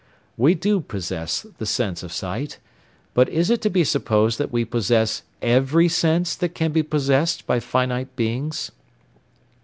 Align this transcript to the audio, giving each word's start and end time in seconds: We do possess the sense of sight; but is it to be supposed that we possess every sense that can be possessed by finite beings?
We 0.35 0.55
do 0.55 0.79
possess 0.81 1.43
the 1.59 1.67
sense 1.67 2.01
of 2.01 2.11
sight; 2.11 2.57
but 3.13 3.29
is 3.29 3.51
it 3.51 3.61
to 3.61 3.69
be 3.69 3.83
supposed 3.83 4.39
that 4.39 4.51
we 4.51 4.65
possess 4.65 5.21
every 5.43 5.89
sense 5.89 6.35
that 6.37 6.55
can 6.55 6.71
be 6.71 6.81
possessed 6.81 7.45
by 7.45 7.59
finite 7.59 8.15
beings? 8.15 8.71